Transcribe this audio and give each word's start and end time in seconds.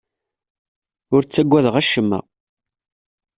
Ur 1.15 1.21
ttaggadeɣ 1.23 1.75
acemma. 1.81 2.19